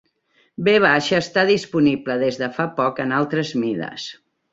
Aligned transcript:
V 0.67 0.71
està 1.17 1.43
disponible 1.49 2.15
des 2.23 2.39
de 2.45 2.49
fa 2.55 2.65
poc 2.79 3.03
en 3.05 3.13
altres 3.19 3.53
mides. 3.65 4.09